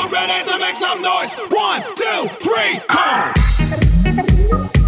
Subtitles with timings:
[0.00, 1.34] you're ready to make some noise.
[1.50, 4.79] One, two, three, come.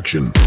[0.00, 0.39] action.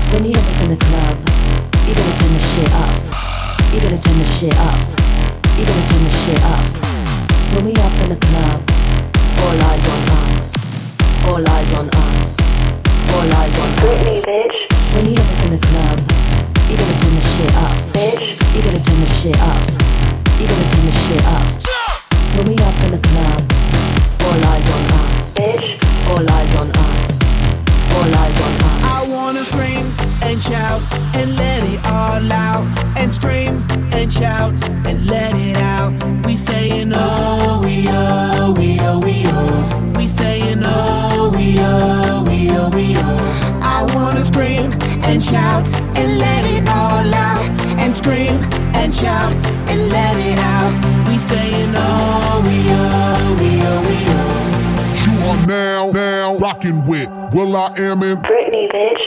[45.34, 47.50] shout and let it all out
[47.82, 48.38] and scream
[48.78, 49.34] and shout
[49.68, 50.74] and let it out.
[51.08, 55.04] We saying oh we oh we oh we oh.
[55.04, 59.04] You are now now rocking with will.i.am in Britney, bitch.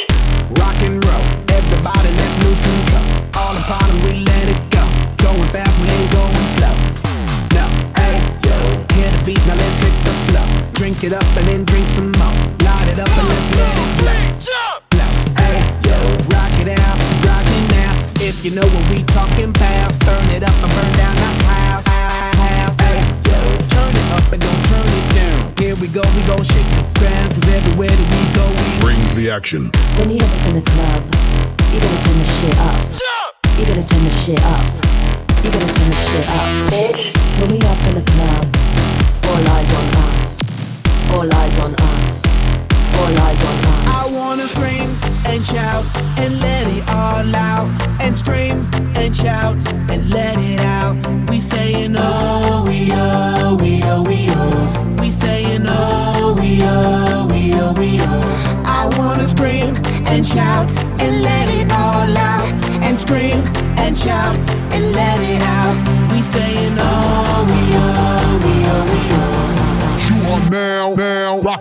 [0.58, 1.24] Rock and roll,
[1.58, 3.06] everybody, let's lose control.
[3.38, 4.84] All the bottom, we let it go.
[5.22, 6.74] Going fast, we ain't going slow.
[7.56, 7.64] No,
[8.00, 8.14] hey
[8.46, 8.56] yo,
[8.96, 10.46] hear the beat, now let's hit the flow.
[10.72, 11.75] Drink it up and then.
[18.46, 19.90] You know what we talking about.
[20.06, 21.82] Burn it up and burn down the house.
[22.38, 23.42] Hey, yo,
[23.74, 25.52] turn it up and don't turn it down.
[25.58, 27.34] Here we go, we gon' shake the ground.
[27.34, 29.74] Cause everywhere that we go, we bring the action.
[29.98, 31.02] When you have us in the club,
[31.74, 32.78] you gotta turn the shit up.
[33.58, 34.62] You gotta turn the shit up.
[35.42, 36.46] You gotta turn the shit up.
[36.70, 37.02] Bitch,
[37.42, 38.46] when we up in the club,
[39.26, 40.38] all eyes on us.
[41.10, 42.22] All eyes on us.
[42.94, 43.65] All eyes on us.
[43.98, 44.88] I wanna scream
[45.26, 45.84] and shout
[46.18, 47.68] and let it all out.
[48.00, 48.56] And scream
[48.94, 49.56] and shout
[49.90, 50.94] and let it out.
[51.30, 54.96] We saying oh, we oh, we oh, we oh.
[55.00, 58.64] We saying oh, we oh, we oh, we oh.
[58.66, 59.74] I wanna scream
[60.12, 62.52] and shout and let it all out.
[62.86, 63.40] And scream
[63.82, 64.36] and shout
[64.74, 65.76] and let it out.
[66.12, 69.36] We saying oh, we oh, we oh, we oh.
[70.06, 70.75] You are now,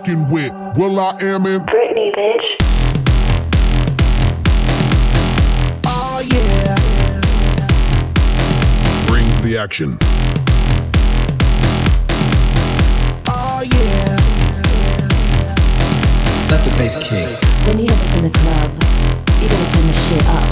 [0.06, 2.56] now rocking with will.i.am in Britney, bitch.
[5.84, 6.76] Oh yeah.
[9.06, 9.98] Bring the action.
[13.28, 14.16] Oh yeah.
[16.50, 17.28] Let the bass kick.
[17.66, 18.70] When you have us in the club,
[19.40, 20.46] you gotta turn the shit up.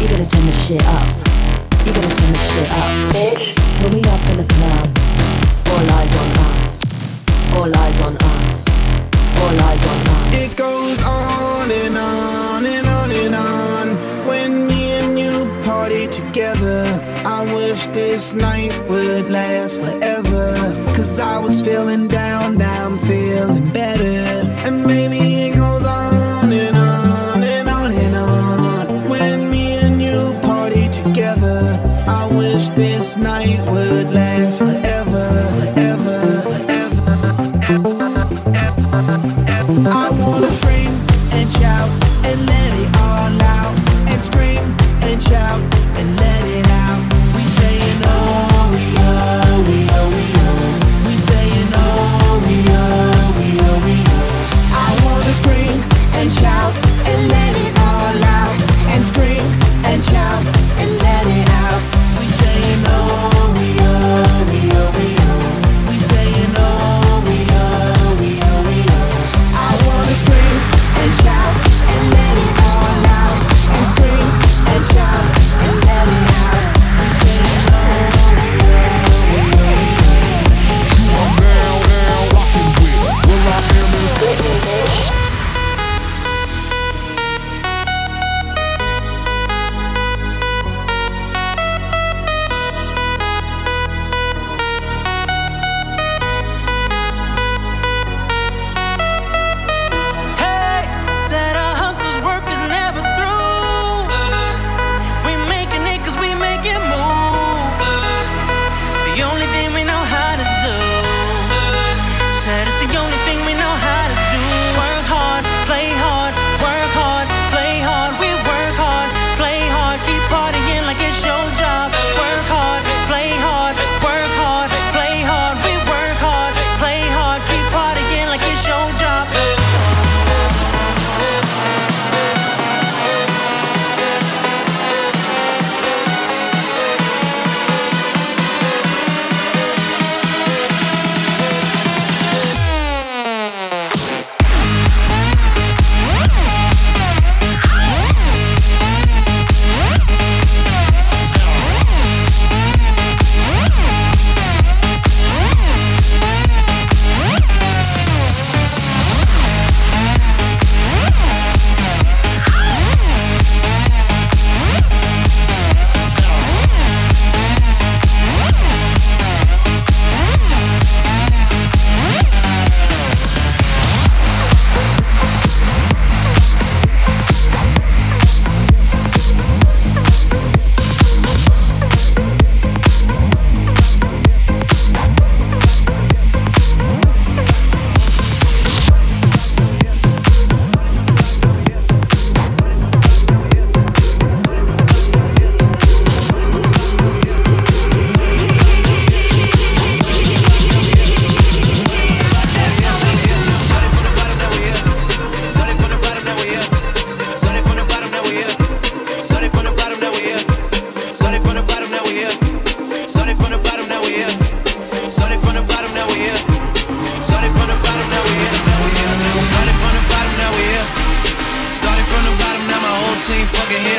[0.00, 1.06] You gotta turn the shit up.
[1.86, 3.12] You gotta turn the shit up.
[3.12, 3.56] Bitch.
[3.82, 4.99] When we up in the club,
[18.00, 20.54] this night would last forever.
[20.96, 24.49] Cause I was feeling down, now I'm feeling better.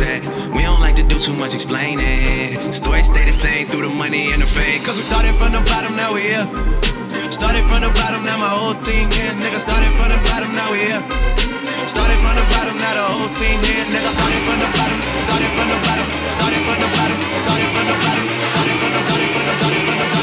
[0.00, 0.54] minds?
[0.54, 2.72] We don't like to do too much explaining.
[2.72, 4.82] Stories stay the same through the money and the fame.
[4.84, 6.46] Cause we started from the bottom, now we here.
[7.30, 9.32] Started from the bottom, now my whole team here.
[9.40, 11.02] Nigga, started from the bottom, now we here.
[11.86, 13.84] Started from the bottom, now the whole team here.
[13.92, 14.98] Nigga, started from the bottom,
[15.28, 19.02] started from the bottom, started from the bottom, started from the bottom, started from the
[19.06, 20.15] bottom, started from the bottom.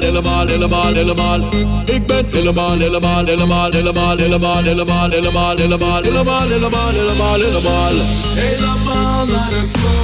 [0.00, 1.84] helemaal, helemaal, helemaal, helemaal.
[1.84, 7.92] Ik ben helemaal, helemaal, helemaal, helemaal, helemaal, helemaal, helemaal, helemaal, helemaal, helemaal, helemaal, helemaal, helemaal.
[8.34, 10.03] Helemaal naar het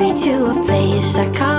[0.00, 1.55] me to a place I can't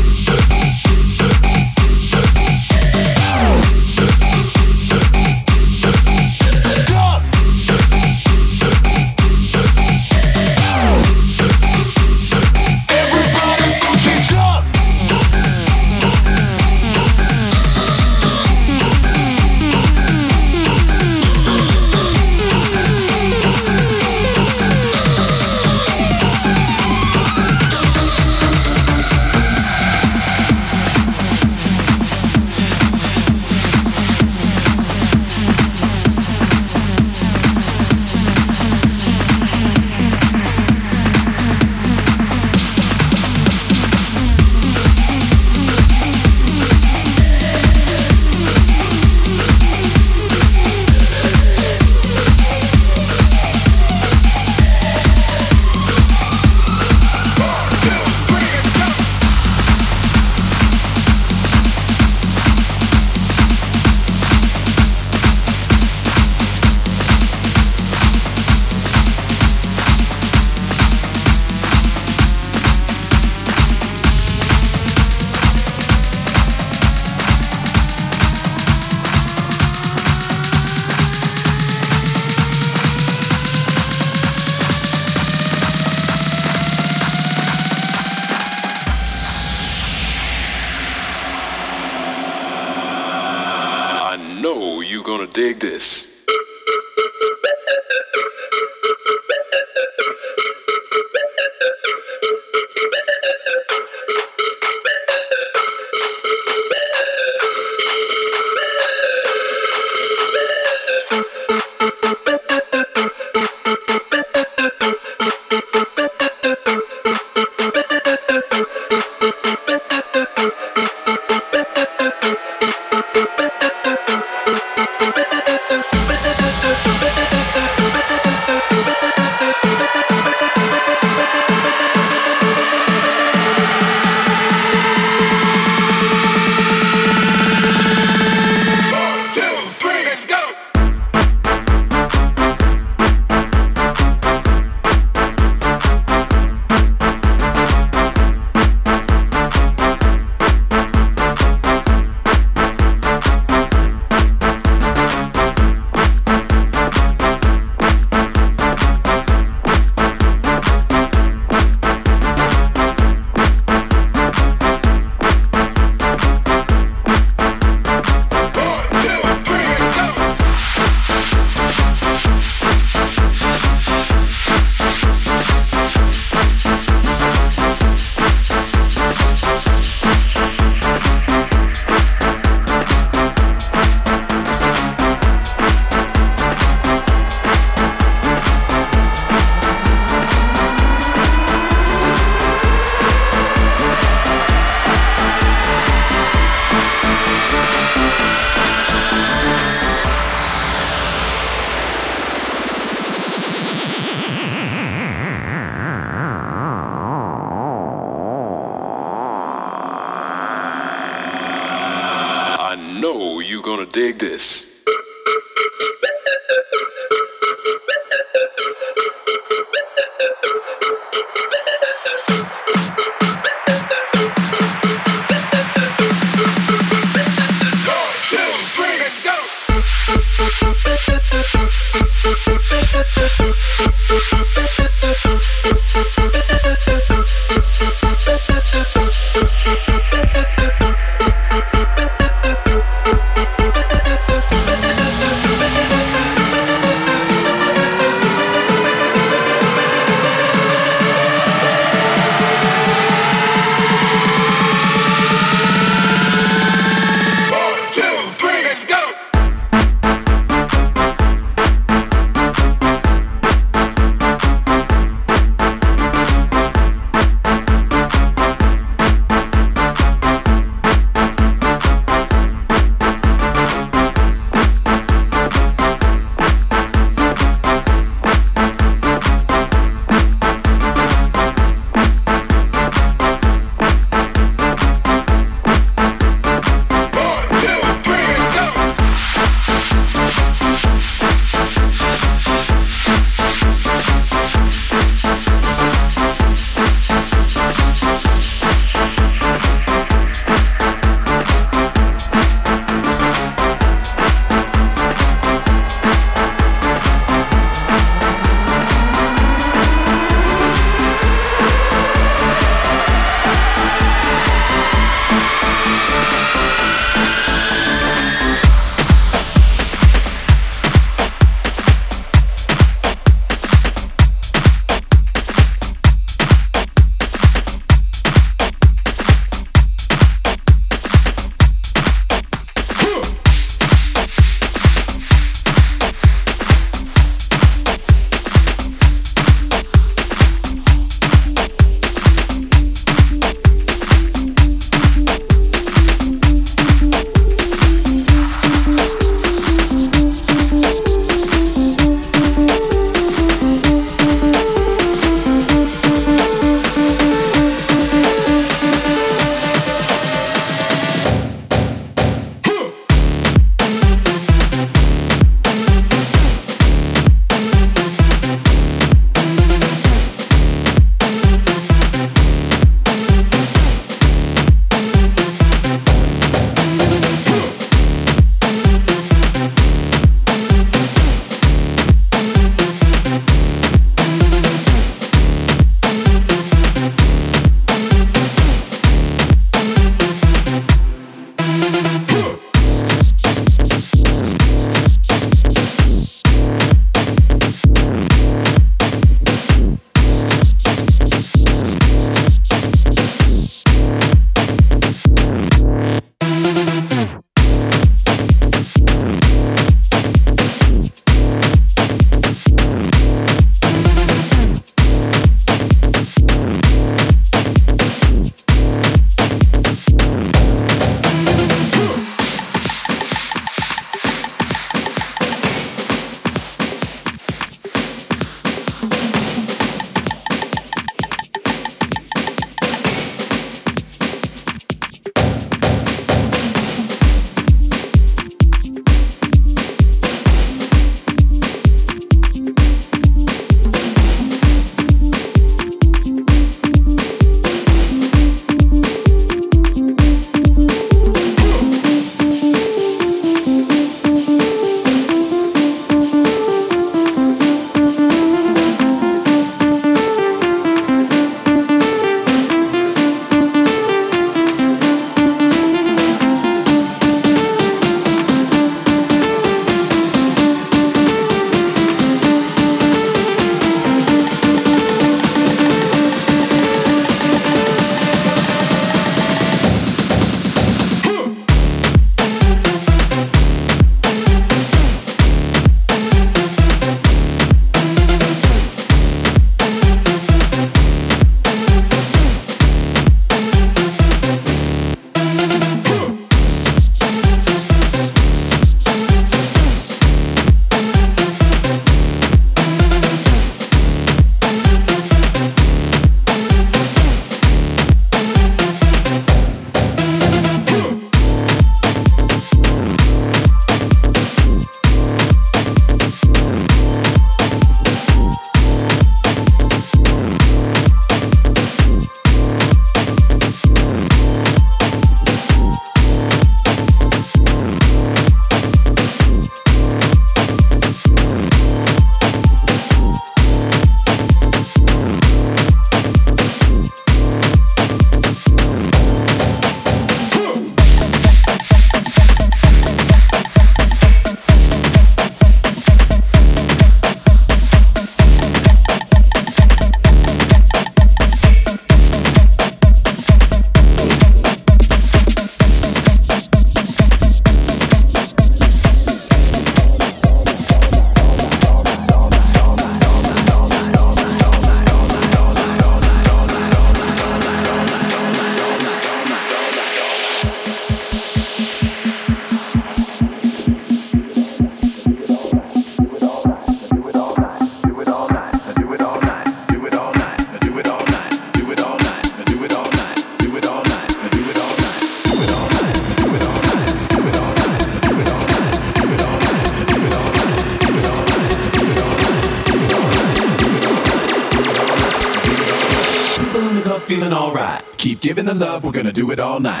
[599.51, 600.00] it all night.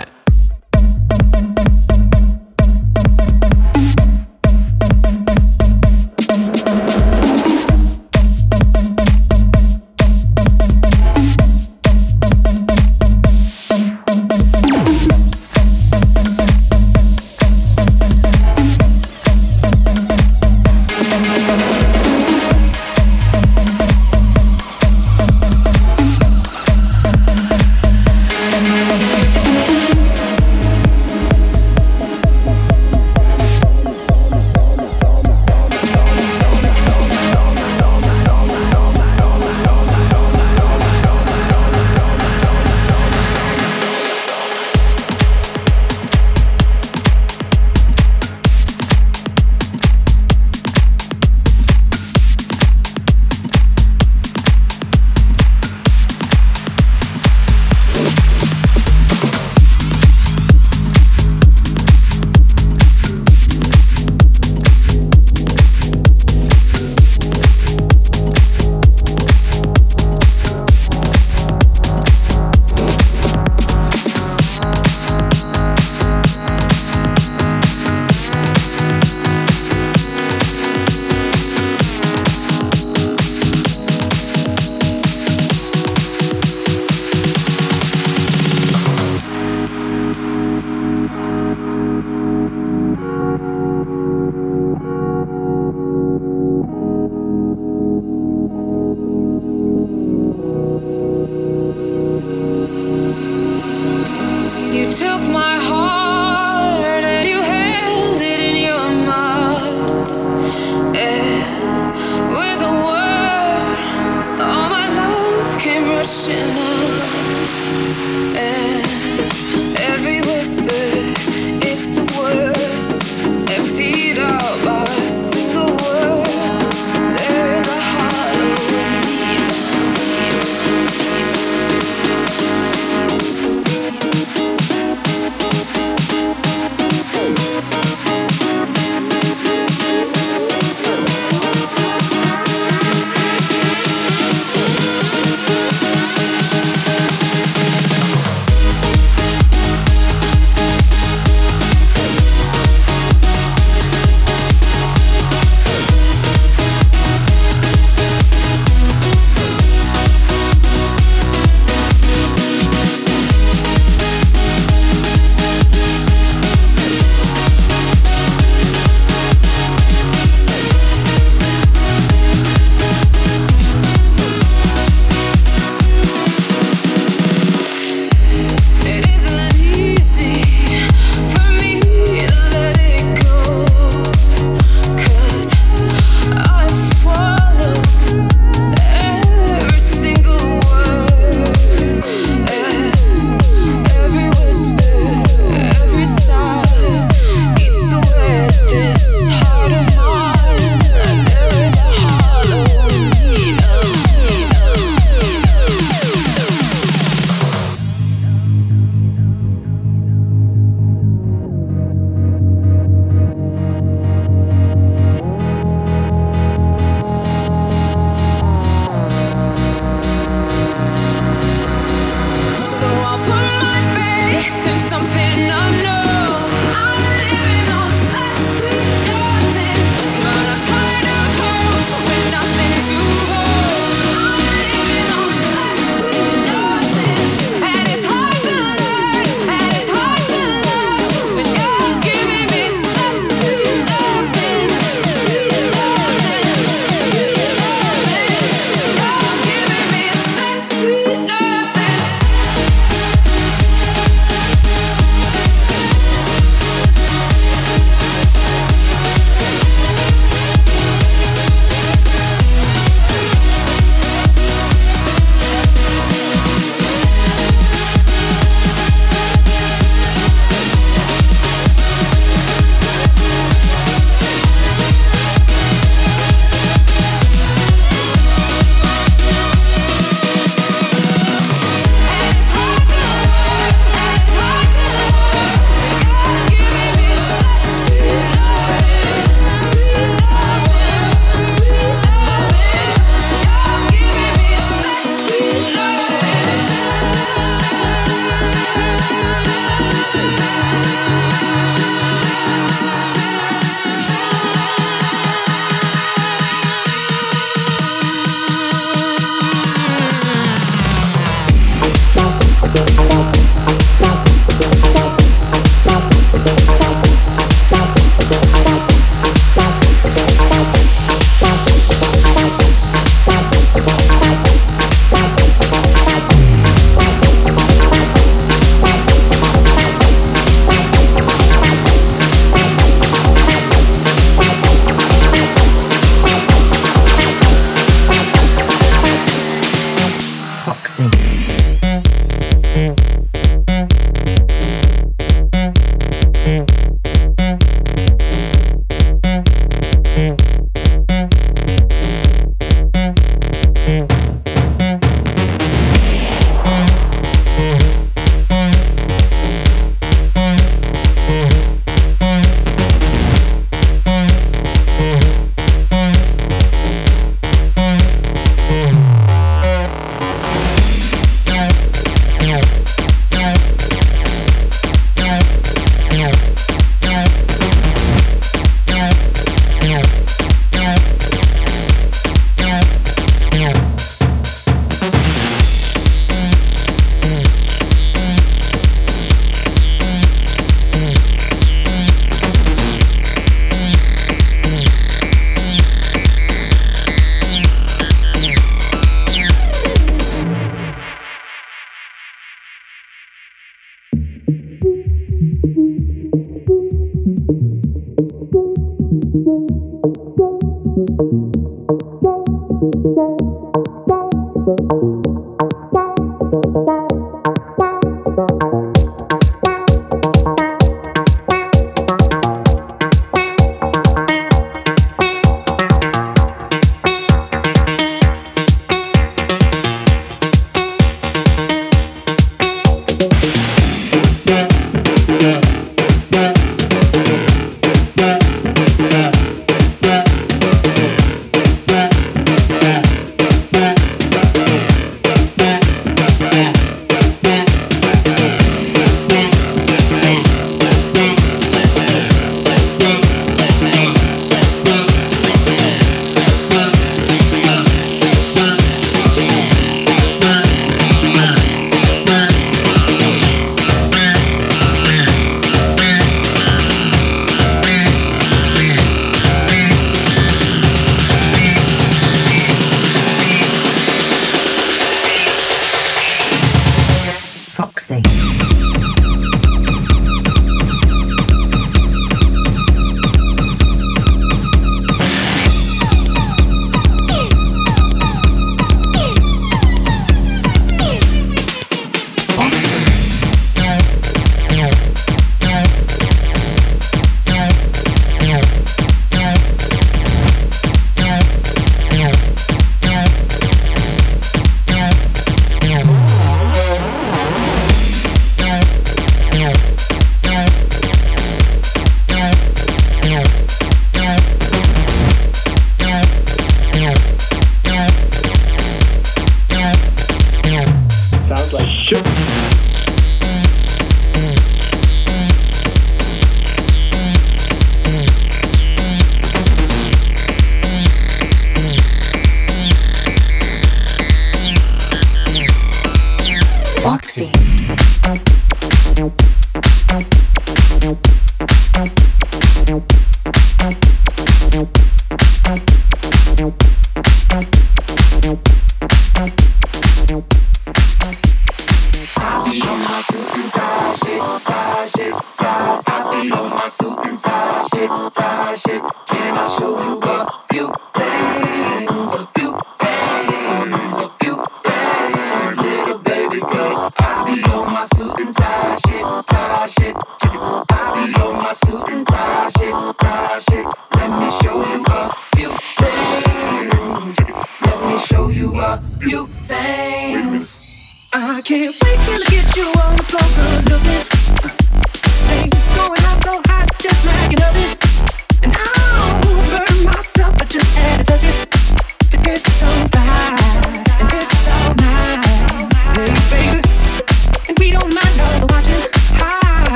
[478.11, 478.60] Foxy.